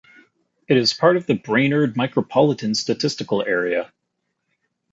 [0.67, 3.93] It is part of the Brainerd Micropolitan Statistical Area.